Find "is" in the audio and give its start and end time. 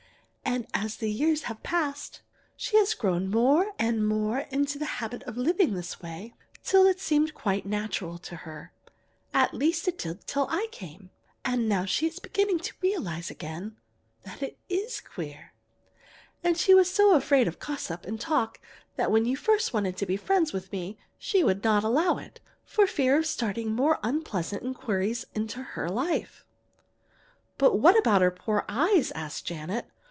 12.05-12.19, 14.67-14.99